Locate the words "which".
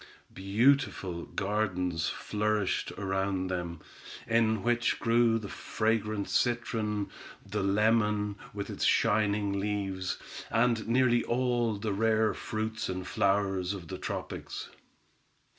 4.63-4.99